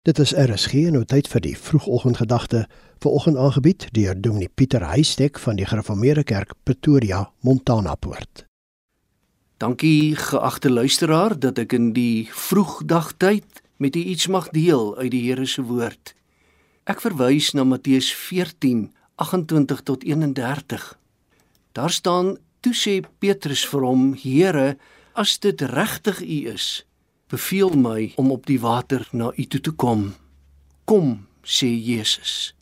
[0.00, 2.62] Dit is RSG en nou tyd vir die vroegoggendgedagte
[3.04, 8.46] vanoggend aangebied deur Dominee Pieter Heistek van die Gereformeerde Kerk Pretoria, Montana Poort.
[9.60, 15.20] Dankie geagte luisteraar dat ek in die vroegdagtyd met u iets mag deel uit die
[15.28, 16.14] Here se woord.
[16.88, 20.96] Ek verwys na Matteus 14:28 tot 31.
[21.76, 24.78] Daar staan: "Toe sê Petrus vir hom: Here,
[25.12, 26.86] as dit regtig u is,
[27.30, 30.14] beveel my om op die water na u toe te kom.
[30.84, 32.54] Kom, sê Jesus.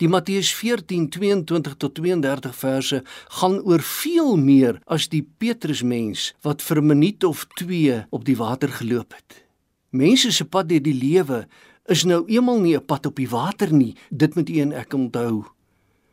[0.00, 6.80] Die Matteus 14:22 tot 32 verse gaan oor veel meer as die Petrusmens wat vir
[6.80, 9.44] 'n minuut of 2 op die water geloop het.
[9.90, 11.46] Mense se pad deur die lewe
[11.84, 14.94] is nou eenmal nie 'n pad op die water nie, dit moet u en ek
[14.94, 15.44] onthou.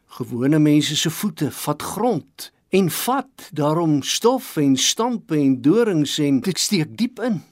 [0.08, 6.39] Gewone mense se voete vat grond en vat daarom stof en stampe en dorings en
[6.39, 7.44] dit steek diep in.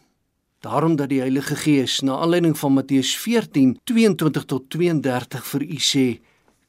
[0.65, 6.19] Daarom dat die Heilige Gees na aanleiding van Matteus 14:22 tot 32 vir u sê: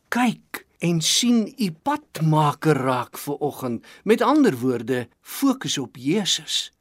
[0.09, 6.73] "Kyk en sien u padmaker raak ver oggend." Met ander woorde, fokus op Jesus.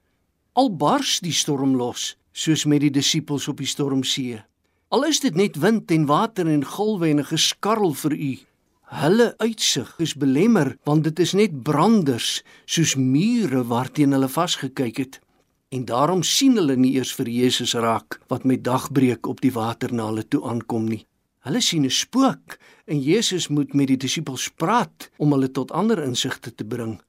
[0.54, 4.44] Al bars die storm los, soos met die disippels op die stormsee.
[4.88, 8.40] Al is dit net wind en water en golwe en 'n geskarrel vir u.
[8.82, 15.25] Hulle uitsig is belemmer want dit is net branders soos mure waarteen hulle vasgekyk het
[15.70, 19.94] en daarom sien hulle nie eers vir Jesus raak wat met dagbreek op die water
[19.94, 21.06] na hulle toe aankom nie.
[21.46, 26.04] Hulle sien 'n spook en Jesus moet met die disippels praat om hulle tot ander
[26.04, 27.02] insigte te bring.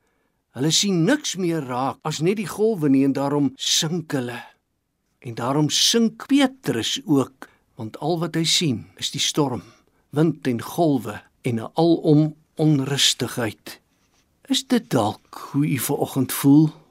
[0.50, 4.40] Hulle sien niks meer raak as net die golwe nie en daarom sink hulle.
[5.20, 9.62] En daarom sink Petrus ook want al wat hy sien is die storm,
[10.10, 13.80] wind en golwe en 'n alom onrustigheid.
[14.48, 16.85] Is dit dalk hoe u vanoggend voel?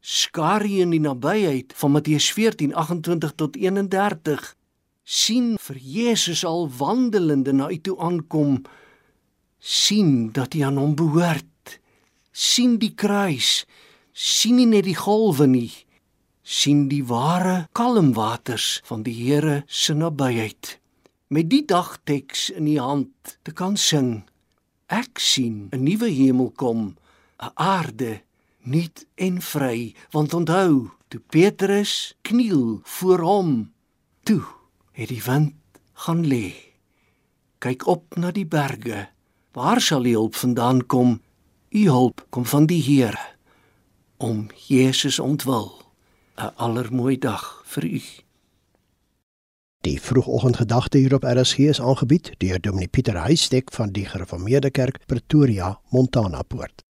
[0.00, 4.54] Skare in die nabyheid van Matteus 14:28 tot 31
[5.04, 8.62] sien vir Jesus al wandelende na u toe aankom
[9.58, 11.80] sien dat hy aan hom behoort.
[12.32, 13.66] Sien die kruis
[14.12, 15.88] sien nie net die golwe nie
[16.48, 20.78] sien die ware kalm waters van die Here se nabyheid.
[21.28, 24.24] Met die dagteks in die hand te kan sing
[24.88, 26.96] ek sien 'n nuwe hemel kom
[27.36, 28.22] 'n aarde
[28.68, 33.52] nuut en vry, want onthou, toe Petrus kniel voor hom,
[34.22, 34.44] toe
[34.92, 35.54] het die wind
[36.04, 36.52] gaan lê.
[37.58, 39.08] Kyk op na die berge.
[39.56, 41.18] Waar sal die hulp vandaan kom?
[41.74, 43.18] U hulp kom van die Here.
[44.16, 45.72] Om Jesus ontwil.
[46.38, 48.02] 'n Allermooi dag vir u.
[49.80, 55.06] Die vroegoggendgedagte hier op RSG is aangebied deur Dominee Pieter Heistek van die Gereformeerde Kerk
[55.06, 56.87] Pretoria, Montana Poort.